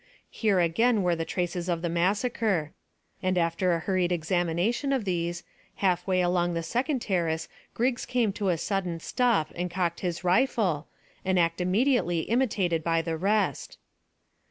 [0.31, 2.71] Here again were the traces of the massacre,
[3.21, 5.43] and after a hurried examination of these,
[5.75, 10.23] half way along the second terrace Griggs came to a sudden stop and cocked his
[10.23, 10.87] rifle,
[11.23, 13.77] an act immediately imitated by the rest.